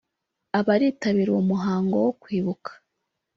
Abaritabira 0.59 1.29
uwo 1.31 1.43
muhango 1.51 1.95
wo 2.05 2.11
kwibuka 2.21 2.71